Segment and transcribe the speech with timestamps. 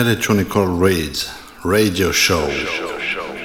[0.00, 1.30] Electronical Reeds
[1.62, 2.46] Radio Show.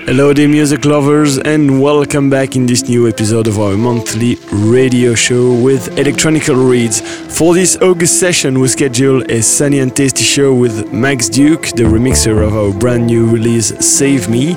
[0.06, 5.14] Hello, dear music lovers, and welcome back in this new episode of our monthly radio
[5.16, 7.02] show with Electronical Reeds.
[7.38, 11.84] For this August session, we schedule a sunny and tasty show with Max Duke, the
[11.84, 14.56] remixer of our brand new release Save Me,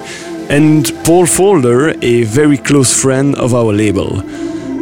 [0.49, 4.23] and Pole Folder, a very close friend of our label.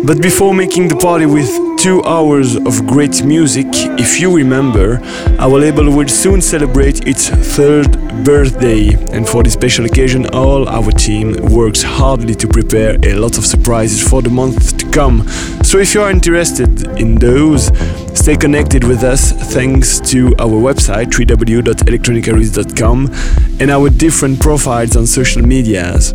[0.05, 1.49] But before making the party with
[1.87, 5.01] two hours of great music, if you remember,
[5.39, 7.87] our label will soon celebrate its third
[8.25, 13.39] birthday, and for this special occasion, all our team works hardly to prepare a lot
[13.39, 15.29] of surprises for the month to come.
[15.63, 17.71] So if you are interested in those,
[18.19, 23.15] stay connected with us thanks to our website www.electronicalreeds.com
[23.61, 26.13] and our different profiles on social medias.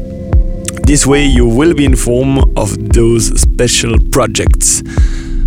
[0.84, 4.84] This way, you will be informed of those special projects.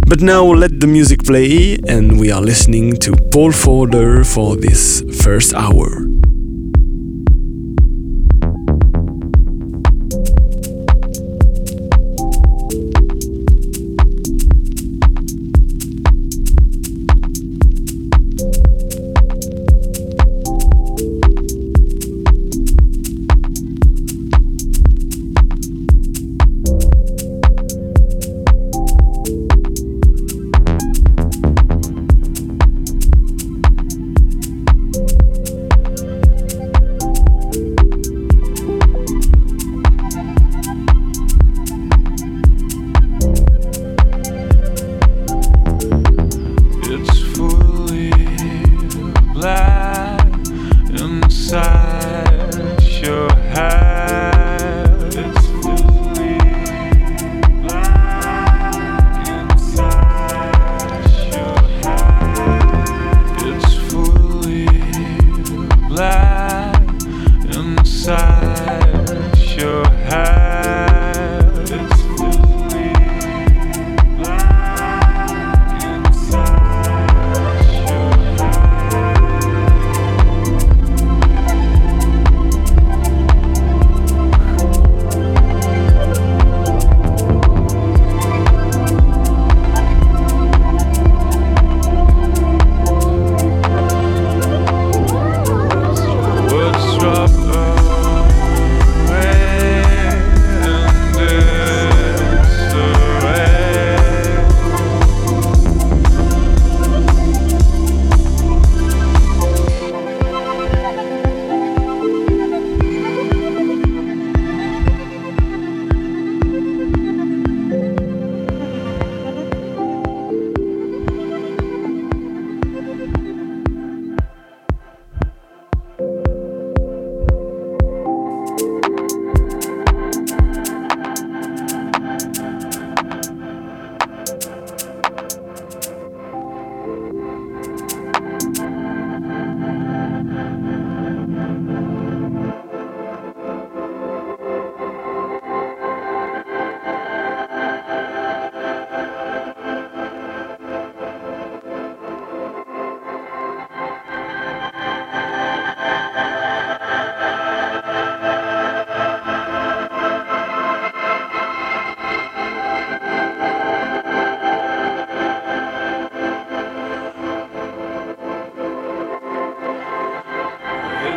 [0.06, 5.02] But now let the music play, and we are listening to Pole Folder for this
[5.22, 6.06] first hour.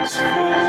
[0.08, 0.67] transform.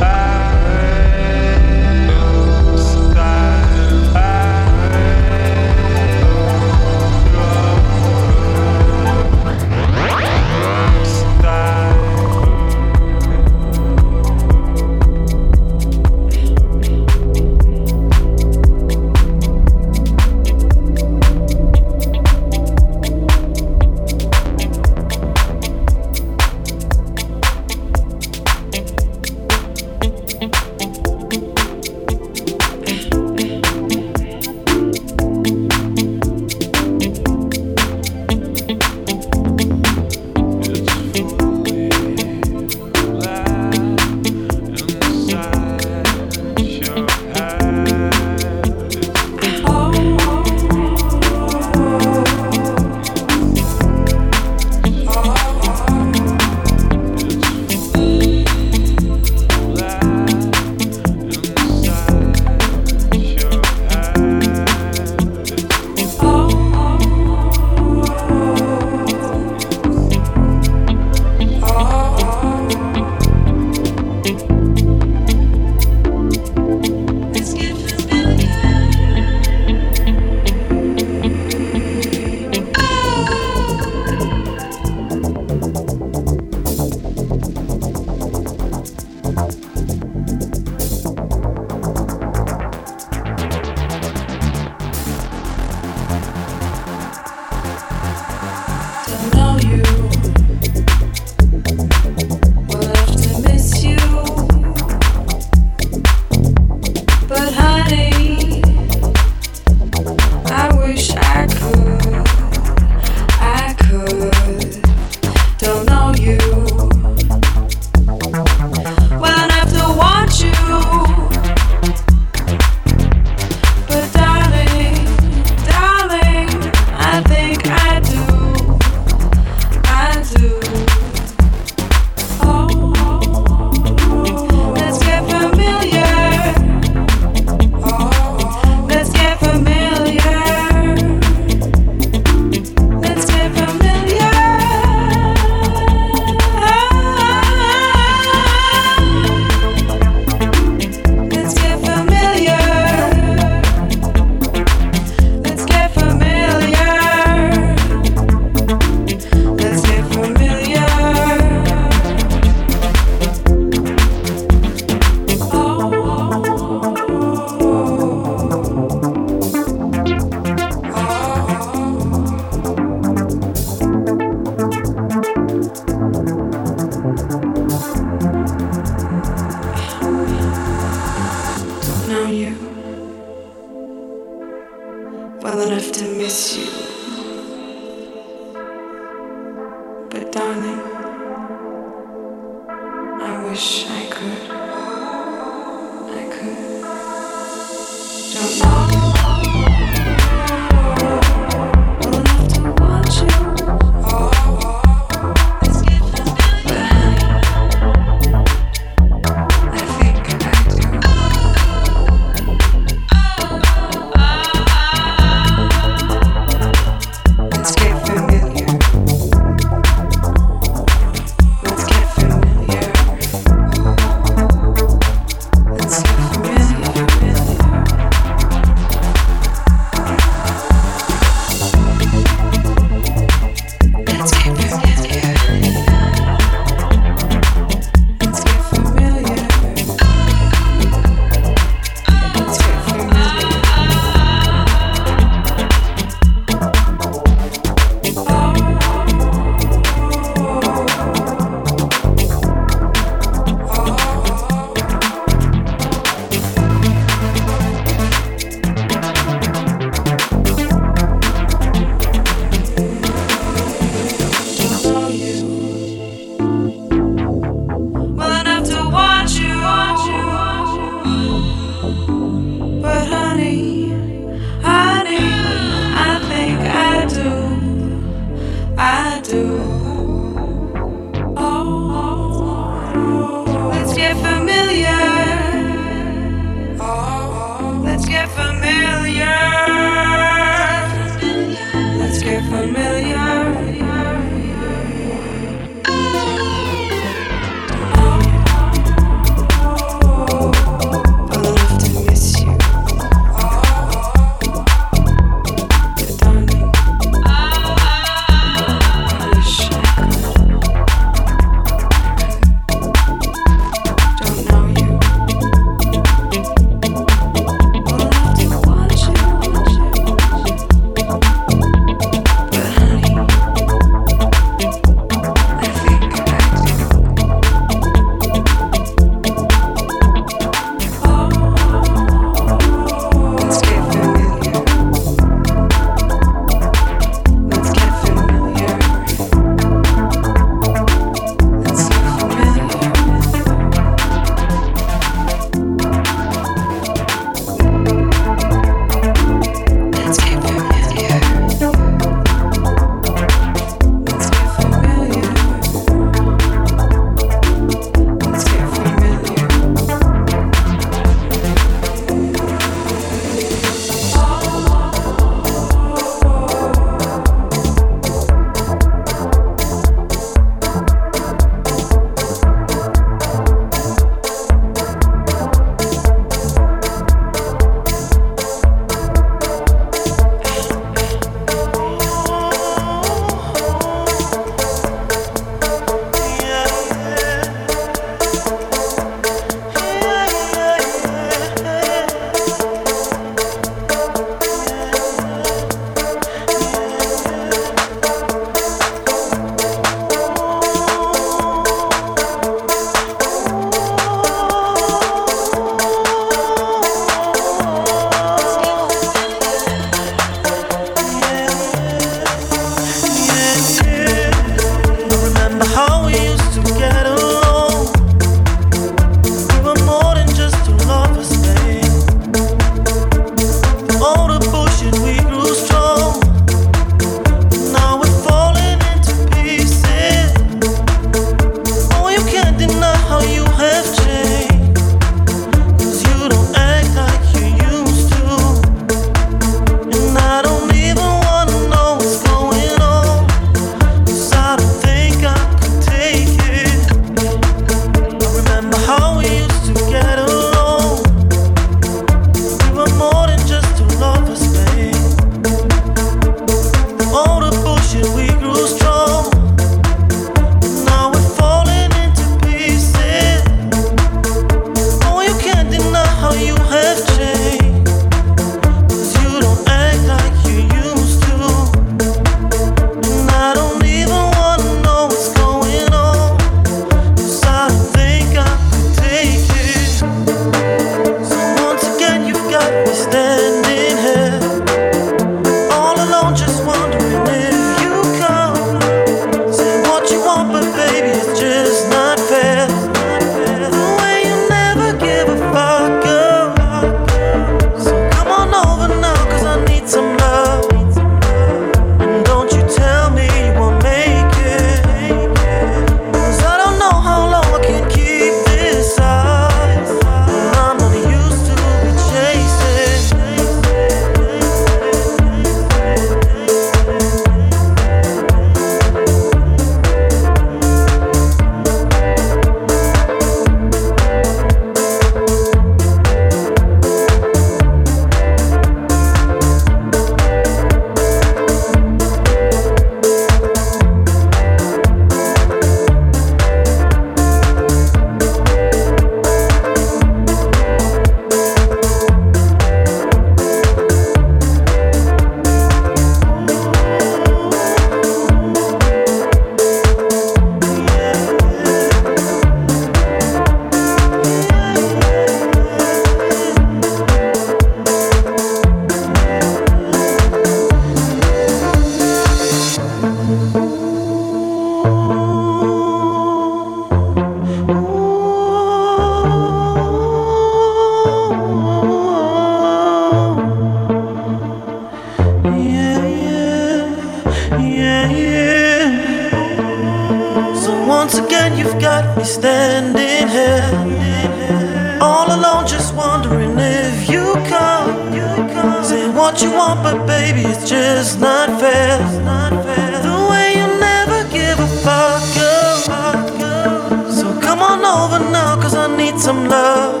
[599.28, 600.00] Some love.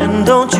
[0.00, 0.57] And don't you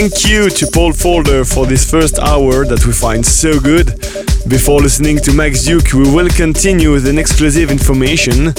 [0.00, 3.88] thank you to Pole Folder for this first hour that we find so good.
[4.48, 8.54] Before listening to Max Duke, we will continue with an exclusive information.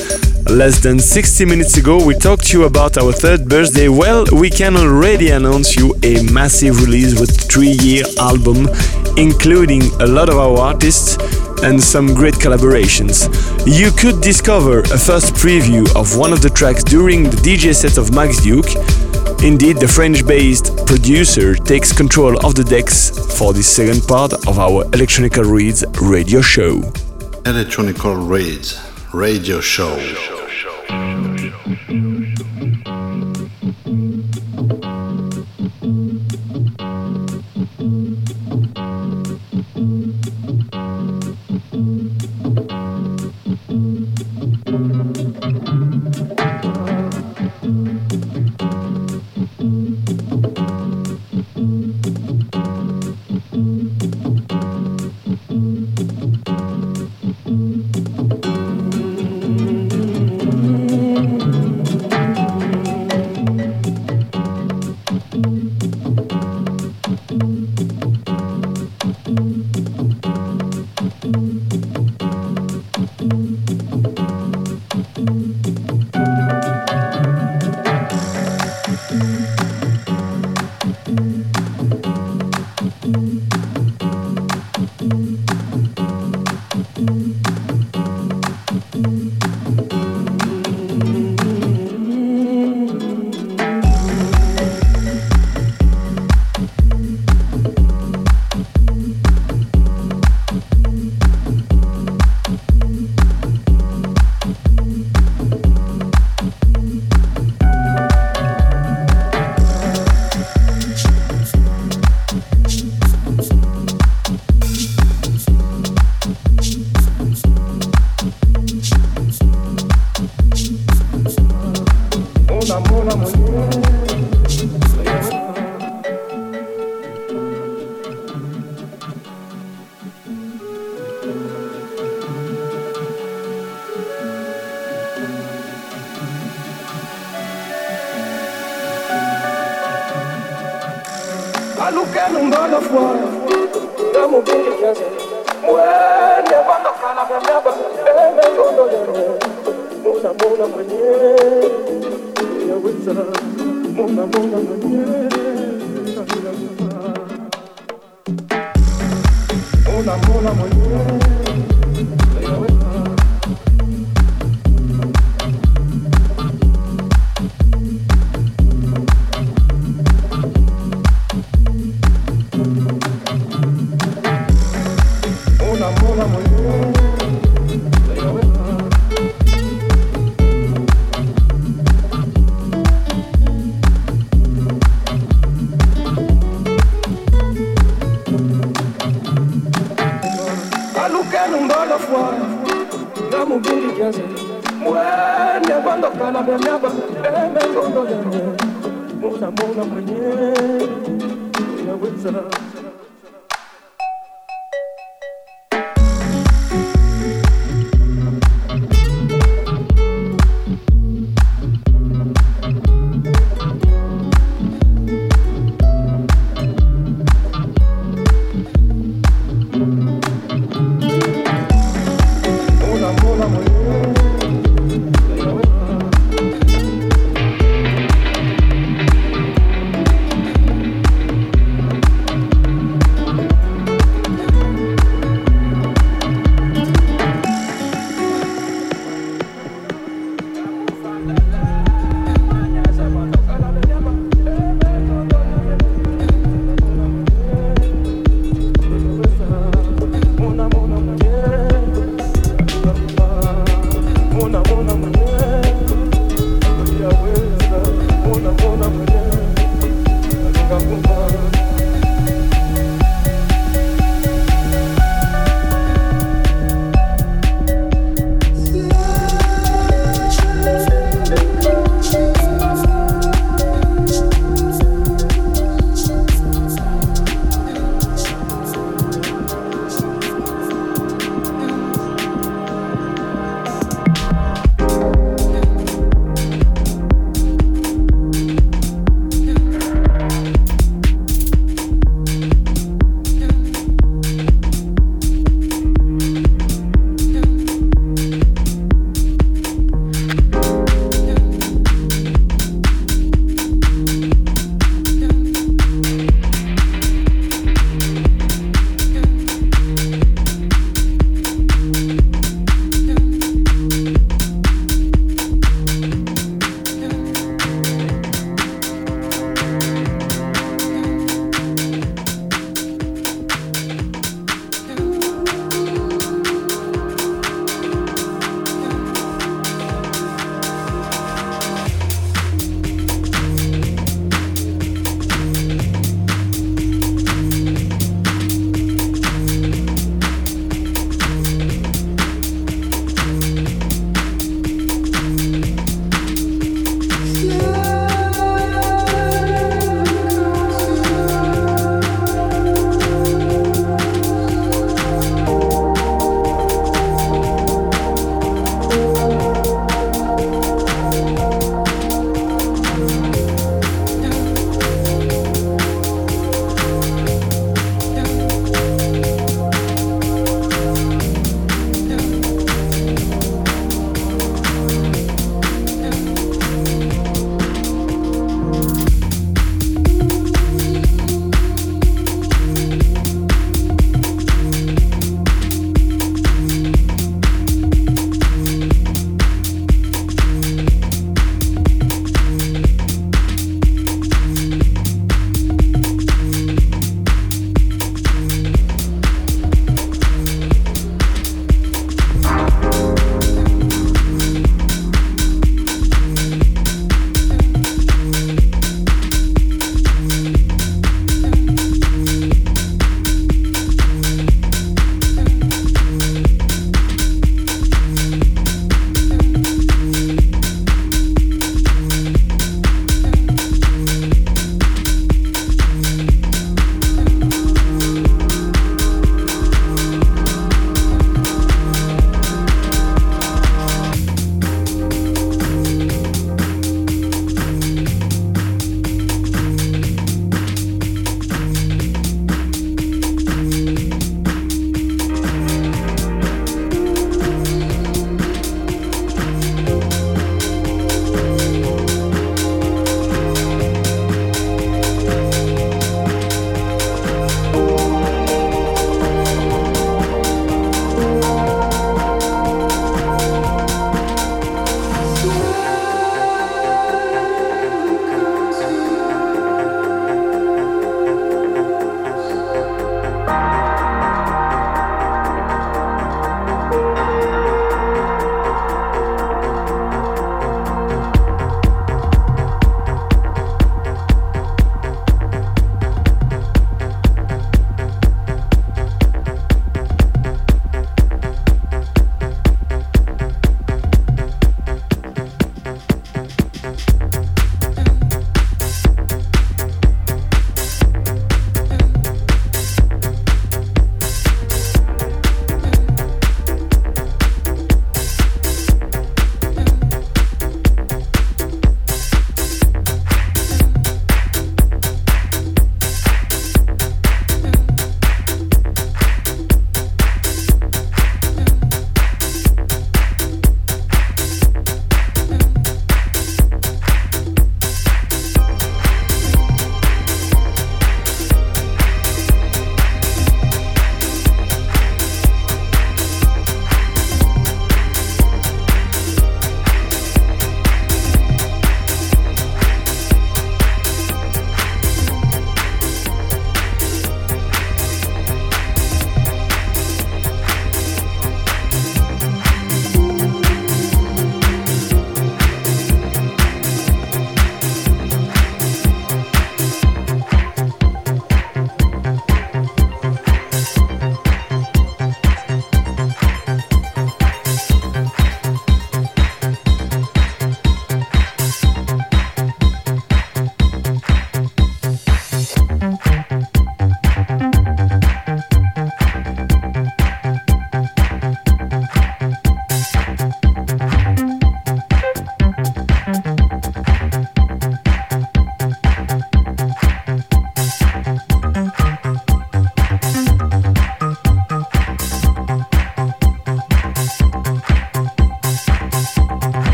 [0.46, 3.88] Less than 60 minutes ago, we talked to you about our third birthday.
[3.88, 8.70] Well, we can already announce you a massive release with three-year album,
[9.18, 11.18] including a lot of our artists
[11.64, 13.26] and some great collaborations.
[13.66, 17.98] You could discover a first preview of one of the tracks during the DJ set
[17.98, 18.70] of Max Duke.
[19.44, 24.60] Indeed, the French based producer takes control of the decks for the second part of
[24.60, 26.82] our Electronical Reeds radio show.
[27.46, 28.78] Electronical Reeds
[29.14, 29.96] radio show.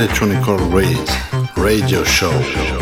[0.00, 1.12] Electronical Reeds
[1.58, 2.79] Radio Show.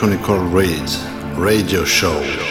[0.00, 1.04] Electronical Reeds
[1.36, 2.47] Radio Show.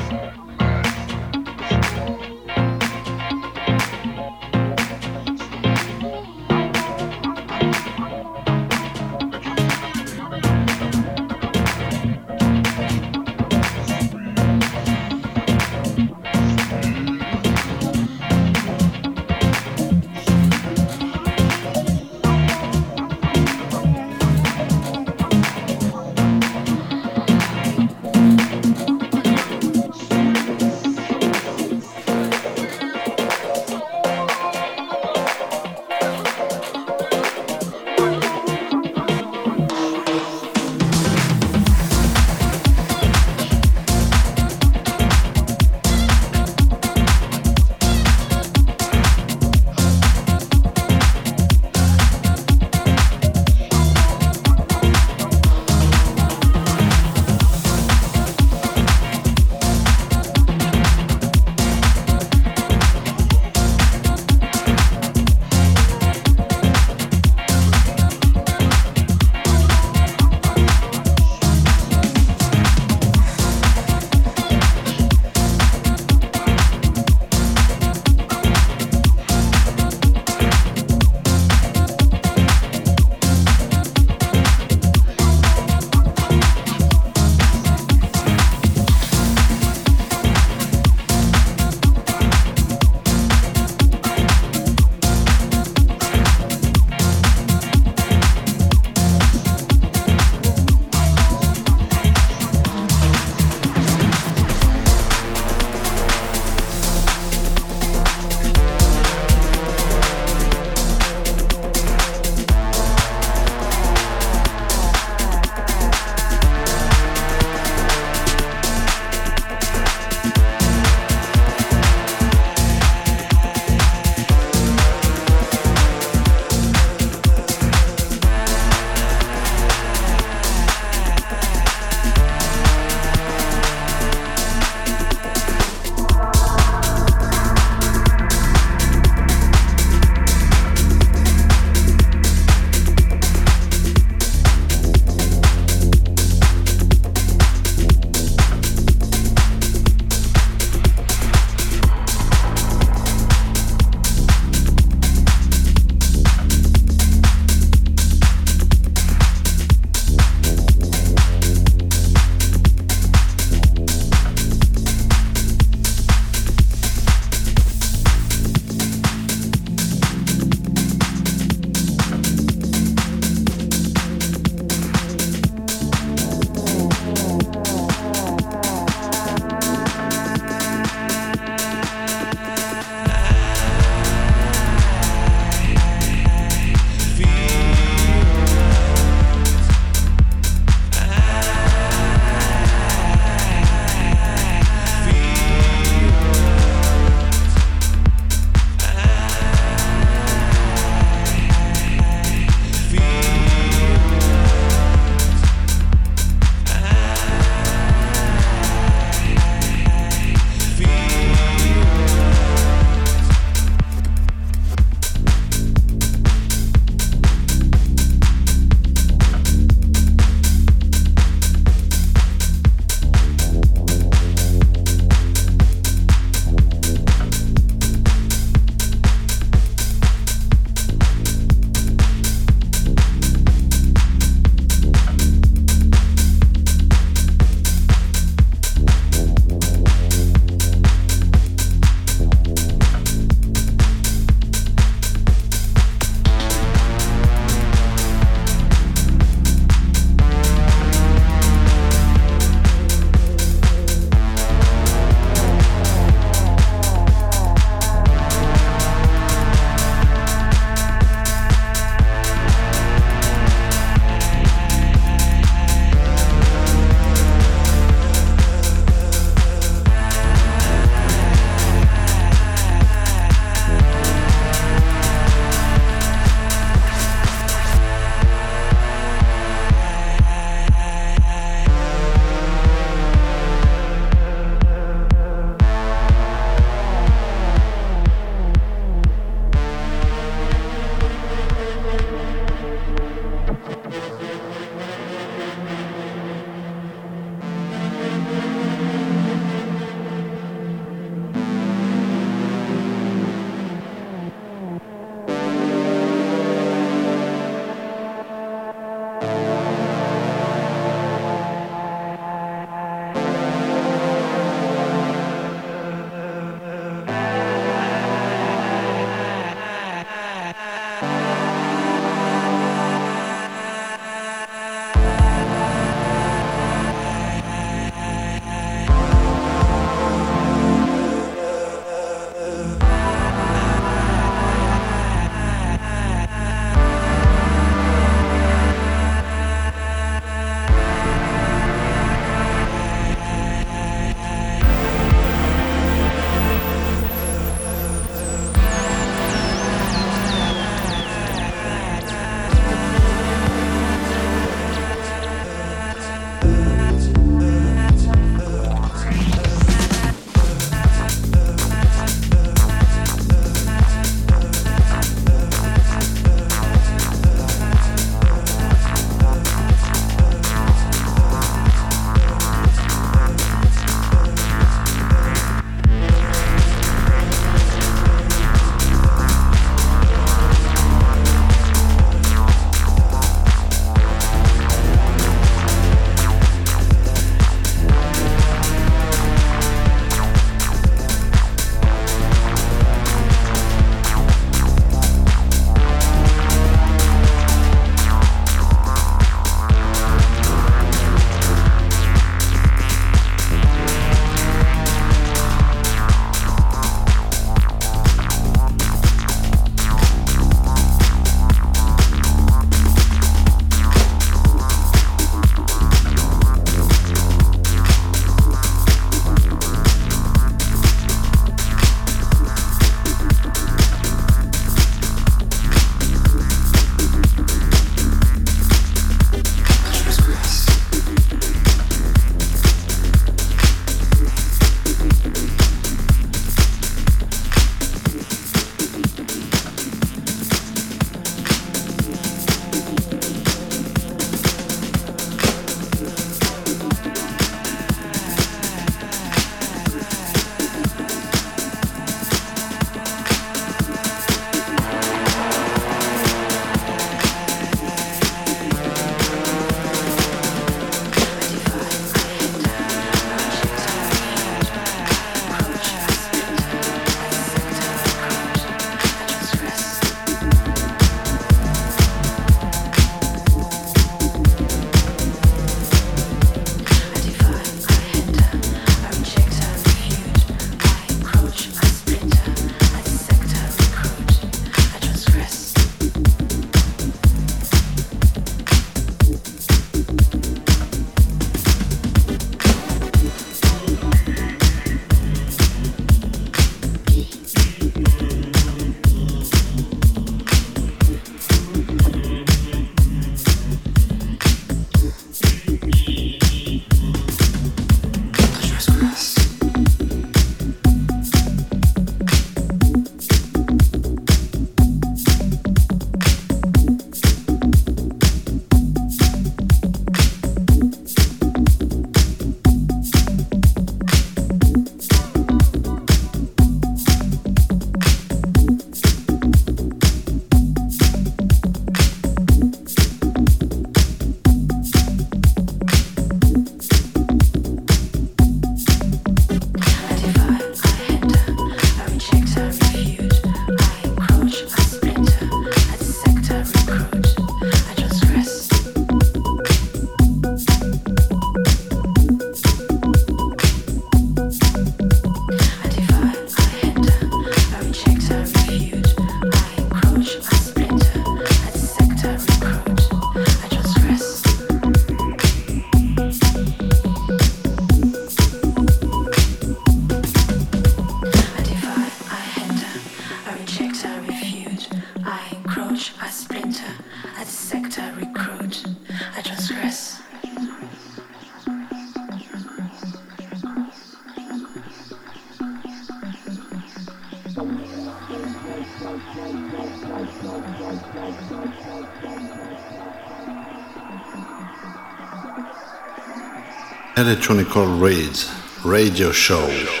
[597.21, 598.49] Electronical Reeds
[598.83, 600.00] Radio Show.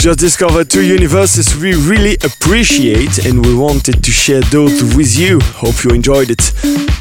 [0.00, 5.38] Just discovered two universes we really appreciate and we wanted to share those with you.
[5.56, 6.54] Hope you enjoyed it.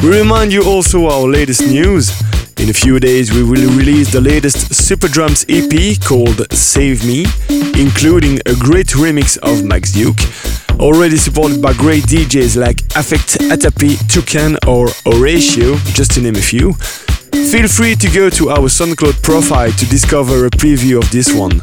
[0.03, 2.11] We remind you also our latest news.
[2.59, 7.25] In a few days, we will release the latest Super Drums EP called Save Me,
[7.79, 10.19] including a great remix of Max Duke,
[10.77, 16.41] already supported by great DJs like Affect, Atapy, Toucan, or Horatio, just to name a
[16.41, 16.73] few.
[17.47, 21.61] Feel free to go to our SoundCloud profile to discover a preview of this one.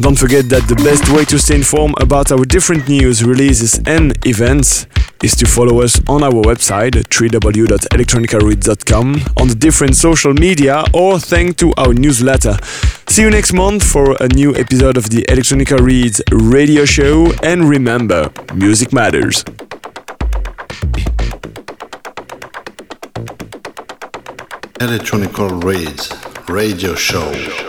[0.00, 4.12] Don't forget that the best way to stay informed about our different news, releases, and
[4.26, 4.86] events
[5.22, 11.54] is to follow us on our website www.electronicalreeds.com, on the different social media, or thanks
[11.56, 12.56] to our newsletter.
[13.06, 17.68] See you next month for a new episode of the Electronical Reeds radio show, and
[17.68, 19.44] remember, music matters.
[24.80, 26.12] Electronical Reeds
[26.48, 27.63] Radio Show.